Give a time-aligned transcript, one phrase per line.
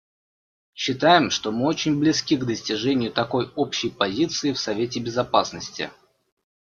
[0.73, 5.91] Считаем, что мы очень близки к достижению такой общей позиции в Совете Безопасности.